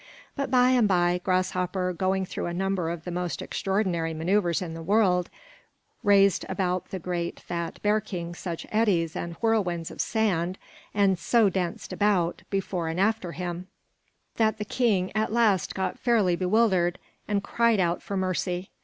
But 0.35 0.49
by 0.49 0.71
and 0.71 0.87
by, 0.87 1.21
Grasshopper, 1.23 1.93
going 1.93 2.25
through 2.25 2.47
a 2.47 2.55
number 2.55 2.89
of 2.89 3.03
the 3.03 3.11
most 3.11 3.39
extraordinary 3.39 4.15
maneuvers 4.15 4.59
in 4.59 4.73
the 4.73 4.81
world, 4.81 5.29
raised 6.01 6.43
about 6.49 6.85
the 6.89 6.97
great 6.97 7.39
fat 7.39 7.79
bear 7.83 8.01
king 8.01 8.33
such 8.33 8.65
eddies 8.71 9.15
and 9.15 9.35
whirlwinds 9.41 9.91
of 9.91 10.01
sand, 10.01 10.57
and 10.91 11.19
so 11.19 11.49
danced 11.49 11.93
about, 11.93 12.41
before 12.49 12.87
and 12.87 12.99
after 12.99 13.33
him, 13.33 13.67
that 14.37 14.57
the 14.57 14.65
king 14.65 15.11
at 15.15 15.31
last 15.31 15.75
got 15.75 15.99
fairly 15.99 16.35
bewildered, 16.35 16.97
and 17.27 17.43
cried 17.43 17.79
out 17.79 18.01
for 18.01 18.17
mercy. 18.17 18.71